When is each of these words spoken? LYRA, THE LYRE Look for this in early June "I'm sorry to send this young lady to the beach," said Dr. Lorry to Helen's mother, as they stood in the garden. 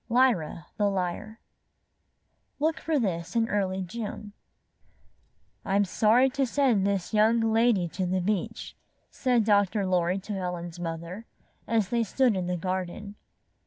LYRA, 0.09 0.65
THE 0.77 0.89
LYRE 0.89 1.39
Look 2.59 2.79
for 2.79 2.97
this 2.97 3.35
in 3.35 3.47
early 3.47 3.83
June 3.83 4.33
"I'm 5.63 5.85
sorry 5.85 6.27
to 6.31 6.47
send 6.47 6.87
this 6.87 7.13
young 7.13 7.39
lady 7.39 7.87
to 7.89 8.07
the 8.07 8.19
beach," 8.19 8.75
said 9.11 9.43
Dr. 9.45 9.85
Lorry 9.85 10.17
to 10.17 10.33
Helen's 10.33 10.79
mother, 10.79 11.27
as 11.67 11.89
they 11.89 12.01
stood 12.03 12.35
in 12.35 12.47
the 12.47 12.57
garden. 12.57 13.13